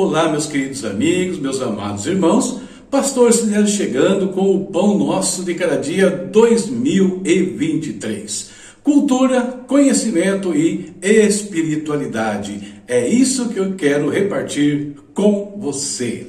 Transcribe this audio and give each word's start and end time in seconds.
Olá, 0.00 0.30
meus 0.30 0.46
queridos 0.46 0.84
amigos, 0.84 1.40
meus 1.40 1.60
amados 1.60 2.06
irmãos. 2.06 2.60
Pastor 2.88 3.32
Sinésio 3.32 3.76
chegando 3.76 4.28
com 4.28 4.54
o 4.54 4.66
Pão 4.66 4.96
Nosso 4.96 5.42
de 5.42 5.56
Cada 5.56 5.74
Dia 5.74 6.08
2023. 6.08 8.50
Cultura, 8.80 9.64
conhecimento 9.66 10.54
e 10.54 10.94
espiritualidade. 11.02 12.80
É 12.86 13.08
isso 13.08 13.48
que 13.48 13.58
eu 13.58 13.74
quero 13.74 14.08
repartir 14.08 14.94
com 15.12 15.58
você. 15.58 16.28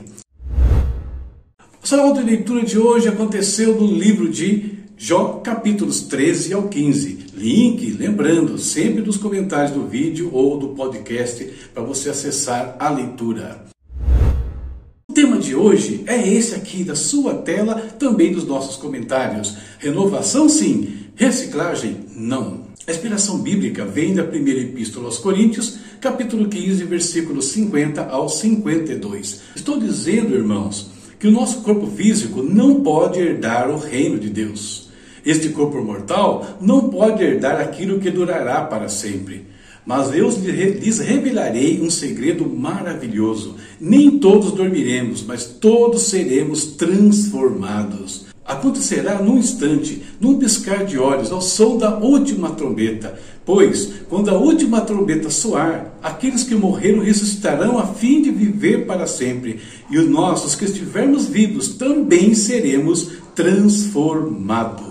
O 1.79 1.87
salão 1.87 2.13
de 2.13 2.23
leitura 2.23 2.65
de 2.65 2.79
hoje 2.79 3.07
aconteceu 3.07 3.79
no 3.79 3.85
livro 3.85 4.29
de 4.29 4.79
Jó, 4.97 5.41
capítulos 5.43 6.01
13 6.01 6.55
ao 6.55 6.63
15. 6.63 7.18
Link, 7.39 7.91
lembrando, 7.97 8.57
sempre 8.57 9.01
nos 9.01 9.15
comentários 9.15 9.71
do 9.71 9.87
vídeo 9.87 10.29
ou 10.33 10.59
do 10.59 10.69
podcast 10.69 11.49
para 11.73 11.81
você 11.81 12.09
acessar 12.09 12.75
a 12.77 12.89
leitura. 12.89 13.63
O 15.09 15.13
tema 15.13 15.37
de 15.37 15.55
hoje 15.55 16.03
é 16.05 16.27
esse 16.27 16.53
aqui 16.53 16.83
da 16.83 16.97
sua 16.97 17.35
tela, 17.35 17.75
também 17.97 18.33
dos 18.33 18.43
nossos 18.43 18.75
comentários. 18.75 19.55
Renovação 19.79 20.49
sim, 20.49 20.89
reciclagem 21.15 21.99
não. 22.13 22.65
A 22.85 22.91
inspiração 22.91 23.37
bíblica 23.37 23.85
vem 23.85 24.13
da 24.13 24.25
primeira 24.25 24.59
epístola 24.59 25.05
aos 25.05 25.17
Coríntios, 25.17 25.77
capítulo 26.01 26.49
15, 26.49 26.83
versículos 26.83 27.45
50 27.45 28.03
ao 28.03 28.27
52. 28.27 29.43
Estou 29.55 29.79
dizendo, 29.79 30.35
irmãos, 30.35 30.89
que 31.17 31.29
o 31.29 31.31
nosso 31.31 31.61
corpo 31.61 31.87
físico 31.87 32.43
não 32.43 32.81
pode 32.81 33.17
herdar 33.17 33.69
o 33.69 33.77
reino 33.77 34.19
de 34.19 34.29
Deus. 34.29 34.88
Este 35.25 35.49
corpo 35.49 35.81
mortal 35.81 36.57
não 36.61 36.89
pode 36.89 37.23
herdar 37.23 37.59
aquilo 37.59 37.99
que 37.99 38.09
durará 38.11 38.61
para 38.61 38.89
sempre. 38.89 39.45
Mas 39.85 40.13
eu 40.13 40.29
lhes 40.29 40.99
revelarei 40.99 41.81
um 41.81 41.89
segredo 41.89 42.47
maravilhoso. 42.47 43.55
Nem 43.79 44.19
todos 44.19 44.51
dormiremos, 44.51 45.23
mas 45.23 45.45
todos 45.45 46.03
seremos 46.03 46.65
transformados. 46.65 48.27
Acontecerá 48.45 49.21
num 49.21 49.37
instante, 49.37 50.01
num 50.19 50.39
piscar 50.39 50.83
de 50.83 50.97
olhos, 50.97 51.31
ao 51.31 51.41
som 51.41 51.77
da 51.77 51.97
última 51.97 52.51
trombeta. 52.51 53.17
Pois, 53.45 53.91
quando 54.09 54.29
a 54.29 54.37
última 54.37 54.81
trombeta 54.81 55.29
soar, 55.29 55.93
aqueles 56.01 56.43
que 56.43 56.55
morreram 56.55 57.03
ressuscitarão 57.03 57.77
a 57.77 57.85
fim 57.85 58.21
de 58.21 58.31
viver 58.31 58.85
para 58.85 59.05
sempre. 59.05 59.59
E 59.89 59.97
os 59.97 60.09
nossos 60.09 60.55
que 60.55 60.65
estivermos 60.65 61.27
vivos 61.27 61.69
também 61.69 62.33
seremos 62.33 63.11
transformados. 63.35 64.88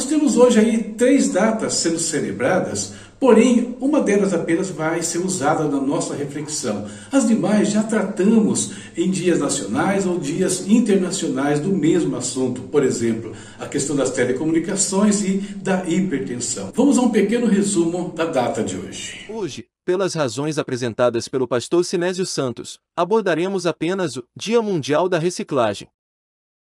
Nós 0.00 0.08
temos 0.08 0.38
hoje 0.38 0.58
aí 0.58 0.82
três 0.94 1.28
datas 1.28 1.74
sendo 1.74 1.98
celebradas, 1.98 2.94
porém 3.20 3.76
uma 3.78 4.00
delas 4.00 4.32
apenas 4.32 4.70
vai 4.70 5.02
ser 5.02 5.18
usada 5.18 5.64
na 5.64 5.78
nossa 5.78 6.14
reflexão. 6.14 6.86
As 7.12 7.28
demais 7.28 7.68
já 7.68 7.82
tratamos 7.82 8.72
em 8.96 9.10
dias 9.10 9.38
nacionais 9.38 10.06
ou 10.06 10.18
dias 10.18 10.66
internacionais 10.66 11.60
do 11.60 11.68
mesmo 11.68 12.16
assunto, 12.16 12.62
por 12.62 12.82
exemplo, 12.82 13.32
a 13.58 13.66
questão 13.66 13.94
das 13.94 14.08
telecomunicações 14.08 15.22
e 15.22 15.36
da 15.56 15.84
hipertensão. 15.86 16.72
Vamos 16.74 16.96
a 16.96 17.02
um 17.02 17.10
pequeno 17.10 17.46
resumo 17.46 18.10
da 18.16 18.24
data 18.24 18.64
de 18.64 18.78
hoje. 18.78 19.26
Hoje, 19.28 19.66
pelas 19.84 20.14
razões 20.14 20.56
apresentadas 20.56 21.28
pelo 21.28 21.46
pastor 21.46 21.84
Sinésio 21.84 22.24
Santos, 22.24 22.78
abordaremos 22.96 23.66
apenas 23.66 24.16
o 24.16 24.24
Dia 24.34 24.62
Mundial 24.62 25.10
da 25.10 25.18
Reciclagem. 25.18 25.88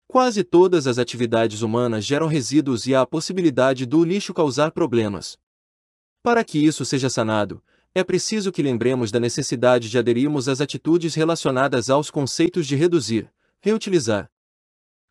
Quase 0.08 0.44
todas 0.44 0.86
as 0.86 0.98
atividades 0.98 1.62
humanas 1.62 2.06
geram 2.06 2.28
resíduos 2.28 2.86
e 2.86 2.94
há 2.94 3.02
a 3.02 3.08
possibilidade 3.08 3.86
do 3.86 4.04
lixo 4.04 4.34
causar 4.34 4.72
problemas. 4.72 5.38
Para 6.22 6.44
que 6.44 6.64
isso 6.64 6.86
seja 6.86 7.10
sanado, 7.10 7.62
é 7.96 8.04
preciso 8.04 8.52
que 8.52 8.64
lembremos 8.64 9.12
da 9.12 9.20
necessidade 9.20 9.90
de 9.90 9.98
aderirmos 9.98 10.48
às 10.48 10.62
atitudes 10.62 11.14
relacionadas 11.14 11.90
aos 11.90 12.10
conceitos 12.10 12.66
de 12.66 12.76
reduzir, 12.76 13.32
reutilizar. 13.62 14.30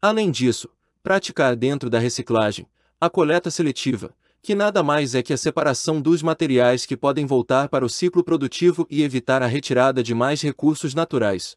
Além 0.01 0.31
disso, 0.31 0.69
praticar 1.03 1.55
dentro 1.55 1.89
da 1.89 1.99
reciclagem, 1.99 2.67
a 3.01 3.09
coleta 3.09 3.51
seletiva, 3.51 4.15
que 4.43 4.55
nada 4.55 4.83
mais 4.83 5.15
é 5.15 5.23
que 5.23 5.33
a 5.33 5.37
separação 5.37 6.01
dos 6.01 6.23
materiais 6.23 6.85
que 6.85 6.97
podem 6.97 7.25
voltar 7.25 7.69
para 7.69 7.85
o 7.85 7.89
ciclo 7.89 8.25
produtivo 8.25 8.87
e 8.91 9.03
evitar 9.03 9.43
a 9.43 9.47
retirada 9.47 10.03
de 10.03 10.13
mais 10.13 10.43
recursos 10.43 10.95
naturais. 10.95 11.57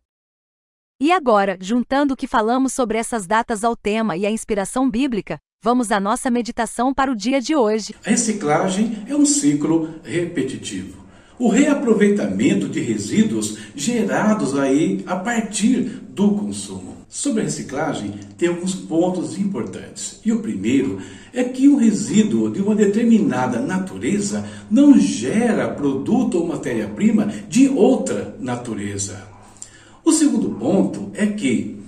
E 0.98 1.12
agora, 1.12 1.58
juntando 1.60 2.14
o 2.14 2.18
que 2.18 2.26
falamos 2.26 2.72
sobre 2.72 2.98
essas 2.98 3.28
datas 3.28 3.66
ao 3.66 3.76
tema 3.76 4.16
e 4.16 4.26
a 4.26 4.32
inspiração 4.32 4.90
bíblica, 4.90 5.38
vamos 5.62 5.92
à 5.92 6.00
nossa 6.00 6.32
meditação 6.32 6.94
para 6.94 7.12
o 7.12 7.16
dia 7.16 7.42
de 7.42 7.54
hoje. 7.54 7.94
A 8.06 8.12
reciclagem 8.12 9.04
é 9.06 9.14
um 9.14 9.26
ciclo 9.26 9.90
repetitivo. 10.06 11.04
O 11.38 11.50
reaproveitamento 11.50 12.70
de 12.70 12.80
resíduos 12.80 13.58
gerados 13.76 14.58
aí 14.58 15.04
a 15.06 15.18
partir 15.18 15.82
do 16.12 16.32
consumo. 16.32 16.96
Sobre 17.10 17.42
a 17.42 17.44
reciclagem, 17.44 18.14
tem 18.38 18.48
alguns 18.48 18.74
pontos 18.74 19.38
importantes. 19.38 20.22
E 20.24 20.32
o 20.32 20.40
primeiro 20.40 21.02
é 21.34 21.44
que 21.44 21.68
o 21.68 21.76
resíduo 21.76 22.50
de 22.50 22.62
uma 22.62 22.74
determinada 22.74 23.60
natureza 23.60 24.48
não 24.72 24.98
gera 24.98 25.68
produto 25.68 26.38
ou 26.38 26.48
matéria-prima 26.48 27.26
de 27.50 27.68
outra 27.68 28.34
natureza. 28.40 29.35
O 30.06 30.12
segundo 30.12 30.52
ponto 30.52 31.10
é 31.16 31.26
que, 31.26 31.80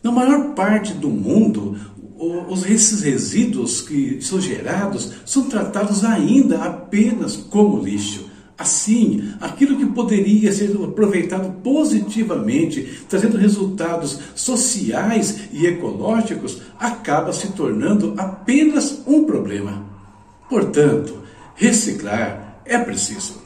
na 0.00 0.12
maior 0.12 0.54
parte 0.54 0.94
do 0.94 1.08
mundo, 1.08 1.76
os, 2.16 2.64
esses 2.64 3.02
resíduos 3.02 3.80
que 3.80 4.22
são 4.22 4.40
gerados 4.40 5.12
são 5.26 5.48
tratados 5.48 6.04
ainda 6.04 6.62
apenas 6.62 7.34
como 7.36 7.82
lixo. 7.82 8.30
Assim, 8.56 9.34
aquilo 9.40 9.76
que 9.76 9.86
poderia 9.86 10.52
ser 10.52 10.70
aproveitado 10.84 11.60
positivamente, 11.62 13.00
trazendo 13.08 13.36
resultados 13.36 14.20
sociais 14.36 15.48
e 15.52 15.66
ecológicos, 15.66 16.62
acaba 16.78 17.32
se 17.32 17.48
tornando 17.48 18.14
apenas 18.16 19.02
um 19.04 19.24
problema. 19.24 19.84
Portanto, 20.48 21.18
reciclar 21.56 22.62
é 22.64 22.78
preciso. 22.78 23.41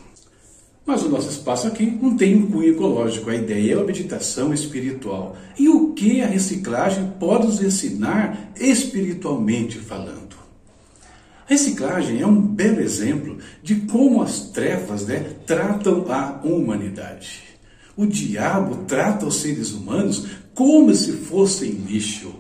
Mas 0.87 1.03
o 1.03 1.09
nosso 1.09 1.29
espaço 1.29 1.67
aqui 1.67 1.85
não 1.85 2.17
tem 2.17 2.37
um 2.37 2.49
cunho 2.49 2.71
ecológico, 2.71 3.29
a 3.29 3.35
ideia 3.35 3.75
é 3.75 3.81
a 3.81 3.85
meditação 3.85 4.55
espiritual. 4.55 5.37
E 5.59 5.69
o 5.69 5.93
que 5.93 6.23
a 6.23 6.29
reciclagem 6.29 7.13
pode 7.19 7.47
nos 7.47 7.61
ensinar 7.61 8.53
espiritualmente 8.55 9.79
falando? 9.79 10.37
A 11.45 11.51
reciclagem 11.51 12.21
é 12.21 12.27
um 12.27 12.41
belo 12.41 12.81
exemplo 12.81 13.39
de 13.65 13.75
como 13.75 14.23
as 14.23 14.51
trevas 14.51 15.07
né, 15.07 15.27
tratam 15.45 16.07
a 16.09 16.41
humanidade. 16.45 17.43
O 17.97 18.07
diabo 18.07 18.85
trata 18.85 19.27
os 19.27 19.37
seres 19.37 19.73
humanos 19.73 20.27
como 20.55 20.95
se 20.95 21.13
fossem 21.13 21.71
lixo. 21.71 22.33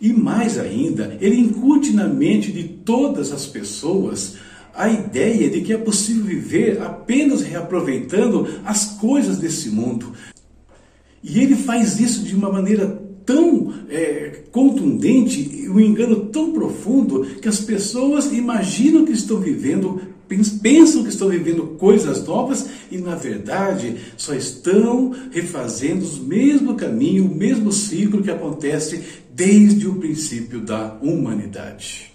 E 0.00 0.12
mais 0.12 0.58
ainda, 0.58 1.16
ele 1.20 1.38
incute 1.38 1.92
na 1.92 2.08
mente 2.08 2.50
de 2.50 2.64
todas 2.64 3.30
as 3.30 3.46
pessoas 3.46 4.38
a 4.74 4.88
ideia 4.88 5.50
de 5.50 5.60
que 5.60 5.72
é 5.72 5.78
possível 5.78 6.24
viver 6.24 6.80
apenas 6.80 7.42
reaproveitando 7.42 8.48
as 8.64 8.96
coisas 8.98 9.38
desse 9.38 9.68
mundo. 9.68 10.12
E 11.22 11.40
ele 11.40 11.54
faz 11.54 12.00
isso 12.00 12.24
de 12.24 12.34
uma 12.34 12.50
maneira 12.50 13.00
tão 13.24 13.72
é, 13.88 14.42
contundente, 14.50 15.68
um 15.68 15.78
engano 15.78 16.26
tão 16.26 16.52
profundo, 16.52 17.24
que 17.40 17.48
as 17.48 17.60
pessoas 17.60 18.32
imaginam 18.32 19.04
que 19.04 19.12
estão 19.12 19.38
vivendo, 19.38 20.00
pensam 20.62 21.02
que 21.02 21.10
estão 21.10 21.28
vivendo 21.28 21.76
coisas 21.78 22.26
novas 22.26 22.66
e, 22.90 22.98
na 22.98 23.14
verdade, 23.14 23.96
só 24.16 24.34
estão 24.34 25.14
refazendo 25.30 26.04
o 26.04 26.24
mesmo 26.24 26.74
caminho, 26.74 27.26
o 27.26 27.34
mesmo 27.34 27.70
ciclo 27.70 28.22
que 28.22 28.30
acontece 28.30 29.02
desde 29.34 29.86
o 29.86 29.94
princípio 29.96 30.60
da 30.60 30.94
humanidade. 31.02 32.12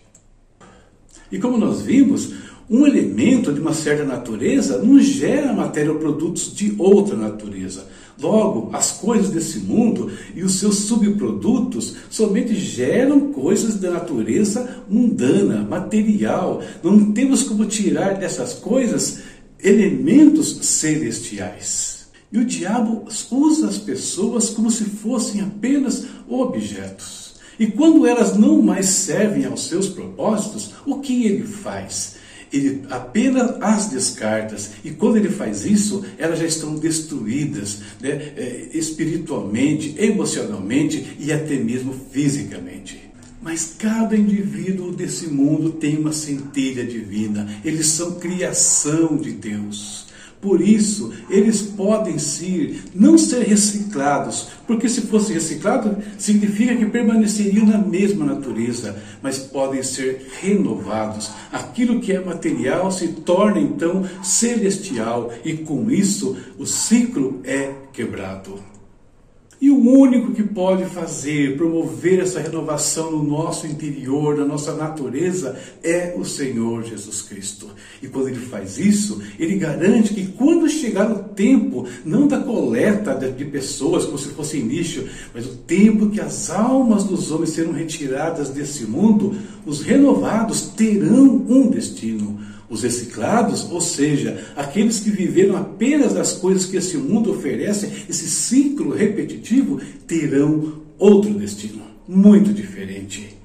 E 1.32 1.40
como 1.40 1.58
nós 1.58 1.82
vimos, 1.82 2.34
um 2.70 2.86
elemento 2.86 3.54
de 3.54 3.62
uma 3.62 3.74
certa 3.74 4.04
natureza 4.04 4.80
não 4.80 5.00
gera 5.00 5.54
matéria 5.54 5.92
ou 5.92 6.00
produtos 6.00 6.54
de 6.54 6.76
outra 6.78 7.16
natureza. 7.16 7.86
Logo, 8.20 8.76
as 8.76 8.92
coisas 8.92 9.30
desse 9.30 9.60
mundo 9.60 10.12
e 10.36 10.44
os 10.44 10.60
seus 10.60 10.80
subprodutos 10.80 11.96
somente 12.10 12.56
geram 12.56 13.32
coisas 13.32 13.76
da 13.76 13.92
natureza 13.92 14.84
mundana, 14.90 15.64
material. 15.64 16.62
Não 16.84 17.12
temos 17.14 17.44
como 17.44 17.66
tirar 17.66 18.16
dessas 18.16 18.54
coisas 18.54 19.20
elementos 19.64 20.60
celestiais. 20.66 22.08
E 22.32 22.40
o 22.40 22.46
diabo 22.46 23.06
usa 23.32 23.68
as 23.68 23.78
pessoas 23.78 24.50
como 24.50 24.70
se 24.70 24.84
fossem 24.86 25.42
apenas 25.42 26.06
objetos. 26.28 27.36
E 27.60 27.68
quando 27.68 28.06
elas 28.06 28.38
não 28.38 28.62
mais 28.62 28.88
servem 28.88 29.46
aos 29.46 29.68
seus 29.68 29.88
propósitos, 29.88 30.72
o 30.86 31.00
que 31.00 31.26
ele 31.26 31.44
faz? 31.44 32.18
Ele 32.52 32.84
apenas 32.90 33.56
as 33.62 33.90
descarta. 33.90 34.56
E 34.84 34.92
quando 34.92 35.18
ele 35.18 35.30
faz 35.30 35.66
isso, 35.66 36.06
elas 36.18 36.40
já 36.40 36.46
estão 36.46 36.76
destruídas 36.76 37.80
né? 38.00 38.10
É, 38.36 38.70
espiritualmente, 38.74 39.96
emocionalmente 39.98 41.16
e 41.20 41.32
até 41.32 41.56
mesmo 41.56 41.94
fisicamente. 42.12 43.08
Mas 43.42 43.76
cada 43.78 44.16
indivíduo 44.16 44.92
desse 44.92 45.28
mundo 45.28 45.72
tem 45.72 45.98
uma 45.98 46.12
centelha 46.12 46.86
divina. 46.86 47.48
Eles 47.64 47.88
são 47.88 48.16
criação 48.16 49.16
de 49.16 49.32
Deus. 49.32 50.07
Por 50.40 50.62
isso, 50.62 51.12
eles 51.30 51.62
podem 51.62 52.20
ser, 52.20 52.84
não 52.94 53.18
ser 53.18 53.44
reciclados, 53.44 54.50
porque 54.68 54.88
se 54.88 55.02
fosse 55.02 55.34
reciclado, 55.34 55.98
significa 56.18 56.76
que 56.76 56.86
permaneceriam 56.86 57.66
na 57.66 57.80
mesma 57.80 58.24
natureza, 58.24 58.96
mas 59.22 59.40
podem 59.40 59.82
ser 59.82 60.28
renovados. 60.40 61.32
Aquilo 61.52 62.00
que 62.00 62.12
é 62.12 62.20
material 62.20 62.92
se 62.92 63.08
torna 63.10 63.60
então 63.60 64.08
celestial 64.22 65.34
e 65.44 65.54
com 65.54 65.90
isso 65.90 66.38
o 66.60 66.66
ciclo 66.66 67.42
é 67.44 67.74
quebrado. 67.92 68.60
E 69.60 69.72
o 69.72 69.80
único 69.80 70.34
que 70.34 70.44
pode 70.44 70.86
fazer, 70.86 71.58
promover 71.58 72.20
essa 72.20 72.40
renovação 72.40 73.12
no 73.12 73.24
nosso 73.24 73.66
interior, 73.66 74.38
na 74.38 74.46
nossa 74.46 74.76
natureza, 74.76 75.58
é 75.84 76.14
o 76.16 76.24
Senhor 76.24 76.84
Jesus 76.84 77.24
Cristo. 77.24 77.68
E 78.02 78.08
quando 78.08 78.28
ele 78.28 78.40
faz 78.40 78.78
isso, 78.78 79.20
ele 79.40 79.56
garante 79.56 80.14
que 80.14 80.28
quando 80.28 80.70
chegar 80.70 81.12
o 81.12 81.24
tempo, 81.30 81.88
não 82.06 82.28
da 82.28 82.40
coleta 82.40 83.16
de 83.16 83.46
pessoas, 83.46 84.06
como 84.06 84.20
se 84.20 84.30
fosse 84.30 84.60
lixo, 84.60 85.06
mas 85.34 85.48
o 85.48 85.56
tempo 85.56 86.12
que 86.12 86.22
as 86.22 86.52
almas 86.52 87.04
dos 87.04 87.32
homens 87.32 87.50
serão 87.50 87.72
retiradas 87.72 88.50
desse 88.50 88.86
mundo, 88.86 89.36
os 89.66 89.82
renovados 89.82 90.68
terão 90.76 91.44
um 91.50 91.68
destino 91.68 92.40
os 92.70 92.84
reciclados, 92.84 93.70
ou 93.72 93.80
seja, 93.80 94.46
aqueles 94.56 95.00
que 95.00 95.10
viveram 95.10 95.56
apenas 95.56 96.14
das 96.14 96.34
coisas 96.34 96.66
que 96.66 96.78
esse 96.78 96.98
mundo 96.98 97.32
oferece, 97.32 98.06
esse 98.10 98.28
ciclo 98.28 98.94
repetitivo, 98.94 99.80
terão 100.06 100.82
outro 100.98 101.34
destino, 101.34 101.84
muito 102.08 102.54
diferente. 102.54 103.38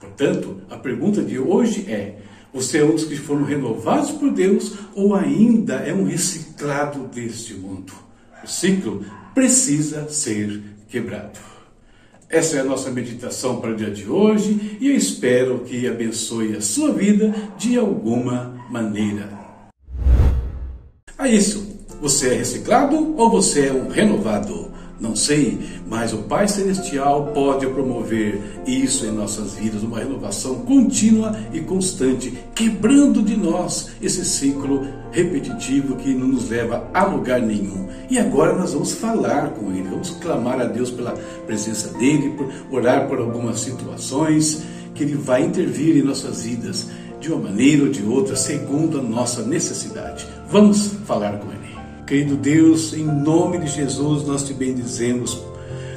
Portanto, 0.00 0.62
a 0.70 0.76
pergunta 0.76 1.22
de 1.22 1.38
hoje 1.38 1.84
é: 1.88 2.16
você 2.52 2.78
é 2.78 2.84
um 2.84 2.92
dos 2.92 3.04
que 3.04 3.16
foram 3.16 3.44
renovados 3.44 4.12
por 4.12 4.30
Deus 4.30 4.72
ou 4.94 5.14
ainda 5.14 5.74
é 5.74 5.92
um 5.92 6.04
reciclado 6.04 7.08
deste 7.08 7.54
mundo? 7.54 7.92
O 8.42 8.46
ciclo 8.46 9.04
precisa 9.34 10.08
ser 10.08 10.62
quebrado. 10.88 11.38
Essa 12.28 12.56
é 12.56 12.60
a 12.60 12.64
nossa 12.64 12.90
meditação 12.90 13.60
para 13.60 13.72
o 13.72 13.76
dia 13.76 13.90
de 13.90 14.08
hoje 14.08 14.78
e 14.80 14.88
eu 14.88 14.96
espero 14.96 15.60
que 15.60 15.86
abençoe 15.86 16.56
a 16.56 16.60
sua 16.60 16.92
vida 16.92 17.34
de 17.58 17.76
alguma 17.76 18.53
maneira. 18.74 19.28
É 21.16 21.28
isso. 21.28 21.64
Você 22.00 22.30
é 22.30 22.34
reciclado 22.34 23.14
ou 23.16 23.30
você 23.30 23.68
é 23.68 23.72
um 23.72 23.88
renovado? 23.88 24.74
Não 25.00 25.14
sei, 25.14 25.60
mas 25.88 26.12
o 26.12 26.18
Pai 26.18 26.48
Celestial 26.48 27.30
pode 27.32 27.66
promover 27.68 28.40
isso 28.66 29.06
em 29.06 29.12
nossas 29.12 29.54
vidas, 29.54 29.82
uma 29.82 29.98
renovação 29.98 30.56
contínua 30.60 31.36
e 31.52 31.60
constante, 31.60 32.36
quebrando 32.54 33.22
de 33.22 33.36
nós 33.36 33.90
esse 34.02 34.24
ciclo 34.24 34.86
repetitivo 35.12 35.96
que 35.96 36.12
não 36.12 36.28
nos 36.28 36.48
leva 36.48 36.88
a 36.92 37.04
lugar 37.04 37.40
nenhum. 37.40 37.88
E 38.10 38.18
agora 38.18 38.54
nós 38.54 38.72
vamos 38.72 38.92
falar 38.92 39.50
com 39.50 39.70
Ele, 39.70 39.88
vamos 39.88 40.10
clamar 40.10 40.60
a 40.60 40.64
Deus 40.64 40.90
pela 40.90 41.12
presença 41.46 41.96
dEle, 41.98 42.34
orar 42.70 43.06
por 43.06 43.18
algumas 43.18 43.60
situações 43.60 44.62
que 44.94 45.04
Ele 45.04 45.14
vai 45.14 45.44
intervir 45.44 45.96
em 45.96 46.02
nossas 46.02 46.42
vidas 46.42 46.88
de 47.24 47.32
uma 47.32 47.48
maneira 47.48 47.84
ou 47.84 47.88
de 47.88 48.02
outra, 48.02 48.36
segundo 48.36 48.98
a 48.98 49.02
nossa 49.02 49.42
necessidade. 49.42 50.26
Vamos 50.50 50.88
falar 51.06 51.38
com 51.38 51.50
Ele. 51.50 51.74
Querido 52.06 52.36
Deus, 52.36 52.92
em 52.92 53.04
nome 53.04 53.58
de 53.58 53.66
Jesus, 53.66 54.26
nós 54.26 54.44
te 54.44 54.52
bendizemos, 54.52 55.42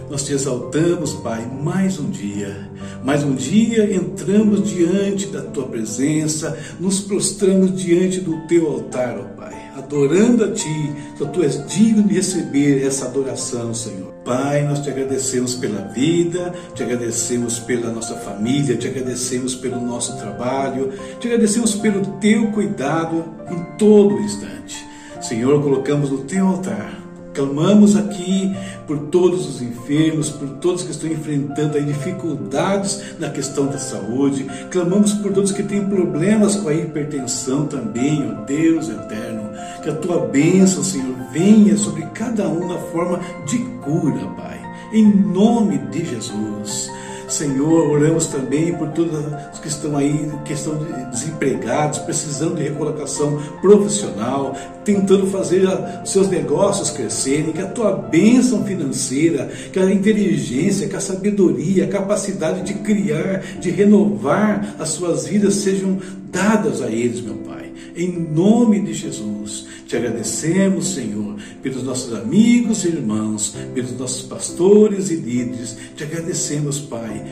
nós 0.10 0.24
te 0.24 0.34
exaltamos, 0.34 1.14
Pai, 1.16 1.46
mais 1.62 2.00
um 2.00 2.10
dia. 2.10 2.70
Mais 3.04 3.24
um 3.24 3.36
dia 3.36 3.94
entramos 3.94 4.70
diante 4.70 5.28
da 5.28 5.42
tua 5.42 5.68
presença, 5.68 6.58
nos 6.80 7.00
prostramos 7.00 7.76
diante 7.76 8.22
do 8.22 8.48
teu 8.48 8.68
altar, 8.68 9.18
ó 9.20 9.24
Pai, 9.36 9.54
adorando 9.76 10.46
a 10.46 10.52
ti, 10.52 10.92
que 11.18 11.26
tu 11.28 11.44
és 11.44 11.66
digno 11.68 12.04
de 12.04 12.16
receber 12.16 12.86
essa 12.86 13.06
adoração, 13.06 13.74
Senhor. 13.74 14.14
Pai, 14.26 14.64
nós 14.68 14.80
te 14.80 14.90
agradecemos 14.90 15.56
pela 15.56 15.82
vida, 15.90 16.54
te 16.74 16.84
agradecemos 16.84 17.60
pela 17.60 17.92
nossa 17.92 18.16
família, 18.16 18.76
te 18.76 18.88
agradecemos 18.88 19.56
pelo 19.56 19.80
nosso 19.80 20.18
trabalho, 20.18 20.92
te 21.20 21.28
agradecemos 21.28 21.76
pelo 21.76 22.06
teu 22.20 22.52
cuidado 22.52 23.24
em 23.50 23.78
todo 23.78 24.20
instante. 24.20 24.86
Senhor, 25.22 25.62
colocamos 25.62 26.10
no 26.10 26.20
teu 26.20 26.48
altar. 26.48 27.07
Clamamos 27.38 27.96
aqui 27.96 28.52
por 28.88 28.98
todos 28.98 29.48
os 29.48 29.62
enfermos, 29.62 30.28
por 30.28 30.50
todos 30.58 30.82
que 30.82 30.90
estão 30.90 31.08
enfrentando 31.08 31.80
dificuldades 31.80 33.00
na 33.20 33.30
questão 33.30 33.68
da 33.68 33.78
saúde. 33.78 34.48
Clamamos 34.72 35.14
por 35.14 35.32
todos 35.32 35.52
que 35.52 35.62
têm 35.62 35.88
problemas 35.88 36.56
com 36.56 36.68
a 36.68 36.74
hipertensão 36.74 37.68
também, 37.68 38.28
ó 38.28 38.42
Deus 38.44 38.90
eterno. 38.90 39.52
Que 39.84 39.90
a 39.92 39.94
tua 39.94 40.26
bênção, 40.26 40.84
Senhor, 40.84 41.16
venha 41.32 41.78
sobre 41.78 42.08
cada 42.08 42.50
um 42.50 42.70
na 42.70 42.80
forma 42.80 43.20
de 43.46 43.60
cura, 43.84 44.26
Pai. 44.36 44.60
Em 44.92 45.06
nome 45.06 45.78
de 45.78 46.06
Jesus. 46.06 46.90
Senhor, 47.28 47.90
oramos 47.90 48.28
também 48.28 48.74
por 48.74 48.90
todos 48.90 49.20
os 49.54 49.60
que 49.60 49.68
estão 49.68 49.98
aí, 49.98 50.32
questão 50.46 50.78
de 50.78 50.86
desempregados, 51.12 52.00
precisando 52.00 52.56
de 52.56 52.64
recolocação 52.64 53.42
profissional, 53.62 54.56
tentando 54.86 55.28
fazer 55.28 55.68
os 56.04 56.10
seus 56.10 56.30
negócios 56.30 56.90
crescerem, 56.90 57.52
que 57.52 57.62
a 57.62 57.68
tua 57.68 57.92
bênção 57.92 58.64
financeira, 58.64 59.50
que 59.72 59.80
a 59.80 59.92
inteligência, 59.92 60.88
que 60.88 60.96
a 60.96 61.02
sabedoria, 61.02 61.84
a 61.84 61.90
capacidade 61.90 62.62
de 62.62 62.76
criar, 62.76 63.40
de 63.60 63.70
renovar 63.70 64.76
as 64.80 64.90
suas 64.90 65.28
vidas 65.28 65.56
sejam 65.56 65.98
dadas 66.32 66.82
a 66.82 66.88
eles, 66.88 67.22
meu 67.22 67.36
Pai. 67.36 67.67
Em 67.96 68.12
nome 68.12 68.82
de 68.82 68.94
Jesus, 68.94 69.66
te 69.88 69.96
agradecemos, 69.96 70.94
Senhor, 70.94 71.36
pelos 71.62 71.84
nossos 71.84 72.14
amigos 72.14 72.84
e 72.84 72.90
irmãos, 72.90 73.56
pelos 73.74 73.98
nossos 73.98 74.24
pastores 74.24 75.10
e 75.10 75.16
líderes. 75.16 75.78
Te 75.96 76.04
agradecemos, 76.04 76.80
Pai, 76.80 77.26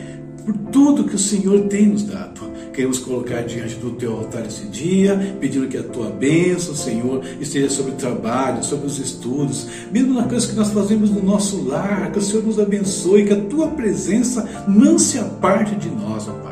por 0.45 0.55
tudo 0.71 1.05
que 1.05 1.15
o 1.15 1.19
Senhor 1.19 1.67
tem 1.67 1.87
nos 1.87 2.03
dado. 2.03 2.55
Queremos 2.73 2.99
colocar 2.99 3.41
diante 3.41 3.75
do 3.75 3.91
teu 3.91 4.17
altar 4.17 4.45
esse 4.45 4.65
dia, 4.65 5.37
pedindo 5.39 5.67
que 5.67 5.77
a 5.77 5.83
tua 5.83 6.09
bênção, 6.09 6.75
Senhor, 6.75 7.23
esteja 7.39 7.69
sobre 7.69 7.93
o 7.93 7.95
trabalho, 7.95 8.63
sobre 8.63 8.85
os 8.85 8.99
estudos, 8.99 9.67
mesmo 9.91 10.13
nas 10.13 10.27
coisas 10.27 10.49
que 10.49 10.55
nós 10.55 10.71
fazemos 10.71 11.09
no 11.09 11.23
nosso 11.23 11.63
lar, 11.63 12.11
que 12.11 12.19
o 12.19 12.21
Senhor 12.21 12.43
nos 12.43 12.59
abençoe, 12.59 13.25
que 13.25 13.33
a 13.33 13.41
tua 13.41 13.69
presença 13.69 14.65
não 14.67 14.99
se 14.99 15.17
aparte 15.17 15.75
de 15.75 15.89
nós, 15.89 16.27
ó. 16.27 16.44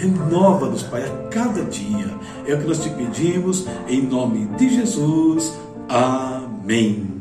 Renova-nos, 0.00 0.82
Pai, 0.84 1.04
a 1.04 1.28
cada 1.28 1.62
dia. 1.64 2.06
É 2.46 2.54
o 2.54 2.58
que 2.58 2.66
nós 2.66 2.82
te 2.82 2.88
pedimos, 2.88 3.66
em 3.86 4.00
nome 4.00 4.46
de 4.56 4.70
Jesus. 4.70 5.52
Amém. 5.90 7.20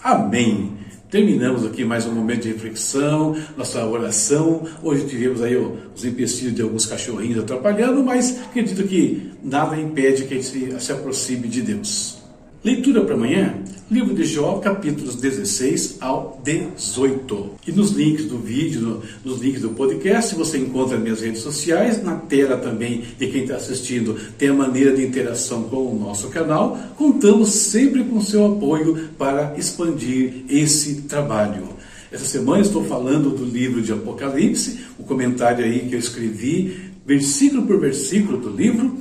Amém. 0.00 0.74
Terminamos 1.10 1.66
aqui 1.66 1.84
mais 1.84 2.06
um 2.06 2.14
momento 2.14 2.42
de 2.42 2.52
reflexão, 2.52 3.34
nossa 3.56 3.84
oração. 3.84 4.62
Hoje 4.80 5.08
tivemos 5.08 5.42
aí 5.42 5.56
os 5.56 6.04
empecilhos 6.04 6.54
de 6.54 6.62
alguns 6.62 6.86
cachorrinhos 6.86 7.40
atrapalhando, 7.40 8.04
mas 8.04 8.40
acredito 8.40 8.86
que 8.86 9.32
nada 9.42 9.76
impede 9.76 10.26
que 10.26 10.34
a 10.34 10.40
gente 10.40 10.80
se 10.80 10.92
aproxime 10.92 11.48
de 11.48 11.62
Deus. 11.62 12.18
Leitura 12.62 13.04
para 13.04 13.14
amanhã, 13.14 13.56
livro 13.90 14.14
de 14.14 14.24
Jó, 14.24 14.58
capítulos 14.58 15.16
16 15.16 15.98
ao 16.00 16.40
18. 16.42 17.50
E 17.66 17.72
nos 17.72 17.90
links 17.90 18.24
do 18.24 18.38
vídeo, 18.38 19.02
nos 19.22 19.40
links 19.40 19.60
do 19.60 19.70
podcast, 19.70 20.34
você 20.34 20.58
encontra 20.58 20.96
minhas 20.96 21.20
redes 21.20 21.42
sociais, 21.42 22.02
na 22.02 22.16
tela 22.16 22.56
também 22.56 23.04
de 23.18 23.26
quem 23.26 23.42
está 23.42 23.56
assistindo, 23.56 24.16
tem 24.38 24.48
a 24.48 24.54
maneira 24.54 24.94
de 24.94 25.04
interação 25.04 25.64
com 25.64 25.86
o 25.86 25.98
nosso 25.98 26.28
canal. 26.28 26.78
Contamos 26.96 27.50
sempre 27.50 28.02
com 28.04 28.20
seu 28.20 28.46
apoio 28.46 29.10
para 29.18 29.54
expandir 29.58 30.44
esse 30.48 31.02
trabalho. 31.02 31.68
Essa 32.10 32.24
semana 32.24 32.62
estou 32.62 32.84
falando 32.84 33.30
do 33.30 33.44
livro 33.44 33.82
de 33.82 33.92
Apocalipse, 33.92 34.78
o 34.98 35.02
comentário 35.02 35.64
aí 35.64 35.80
que 35.80 35.94
eu 35.94 35.98
escrevi, 35.98 36.92
versículo 37.04 37.66
por 37.66 37.78
versículo 37.78 38.38
do 38.38 38.50
livro 38.50 38.96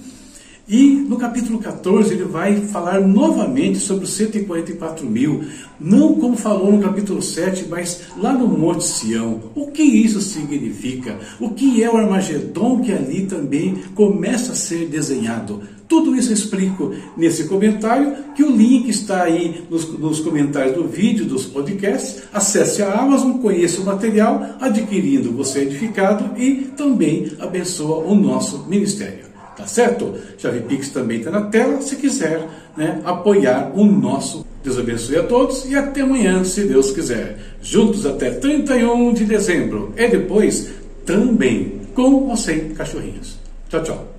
e 0.67 1.05
no 1.09 1.17
capítulo 1.17 1.59
14 1.59 2.13
ele 2.13 2.23
vai 2.23 2.55
falar 2.67 3.01
novamente 3.01 3.79
sobre 3.79 4.05
os 4.05 4.13
144 4.13 5.05
mil, 5.05 5.43
não 5.79 6.15
como 6.15 6.37
falou 6.37 6.71
no 6.71 6.81
capítulo 6.81 7.21
7, 7.21 7.67
mas 7.69 8.03
lá 8.17 8.31
no 8.31 8.47
Monte 8.47 8.85
Sião. 8.85 9.51
O 9.55 9.67
que 9.67 9.83
isso 9.83 10.21
significa? 10.21 11.19
O 11.39 11.49
que 11.49 11.83
é 11.83 11.91
o 11.91 11.97
Armagedon 11.97 12.79
que 12.79 12.93
ali 12.93 13.25
também 13.25 13.75
começa 13.93 14.53
a 14.53 14.55
ser 14.55 14.87
desenhado? 14.87 15.61
Tudo 15.85 16.15
isso 16.15 16.29
eu 16.29 16.33
explico 16.33 16.93
nesse 17.17 17.43
comentário, 17.43 18.15
que 18.33 18.41
o 18.41 18.55
link 18.55 18.87
está 18.89 19.23
aí 19.23 19.65
nos, 19.69 19.87
nos 19.99 20.21
comentários 20.21 20.75
do 20.75 20.87
vídeo, 20.87 21.25
dos 21.25 21.45
podcasts. 21.45 22.23
Acesse 22.31 22.81
a 22.81 22.93
Amazon, 22.93 23.33
conheça 23.33 23.81
o 23.81 23.85
material, 23.85 24.55
adquirindo 24.61 25.31
você 25.33 25.59
é 25.59 25.63
edificado 25.63 26.39
e 26.39 26.71
também 26.77 27.33
abençoa 27.37 27.97
o 27.97 28.15
nosso 28.15 28.65
ministério. 28.67 29.32
Tá 29.55 29.67
certo? 29.67 30.15
Chave 30.37 30.61
Pix 30.61 30.89
também 30.89 31.19
está 31.19 31.29
na 31.29 31.43
tela, 31.43 31.81
se 31.81 31.95
quiser 31.95 32.47
né, 32.75 33.01
apoiar 33.05 33.71
o 33.75 33.85
nosso. 33.85 34.45
Deus 34.63 34.79
abençoe 34.79 35.17
a 35.17 35.23
todos 35.23 35.69
e 35.69 35.75
até 35.75 36.01
amanhã, 36.01 36.43
se 36.43 36.63
Deus 36.63 36.91
quiser. 36.91 37.37
Juntos 37.61 38.05
até 38.05 38.31
31 38.31 39.13
de 39.13 39.25
dezembro. 39.25 39.93
E 39.95 40.07
depois 40.07 40.71
também 41.05 41.81
com 41.93 42.29
ou 42.29 42.35
sem 42.35 42.69
cachorrinhos. 42.69 43.37
Tchau, 43.69 43.83
tchau. 43.83 44.12